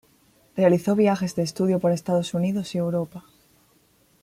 [0.57, 3.23] Realizó viajes de estudio por Estados Unidos y Europa.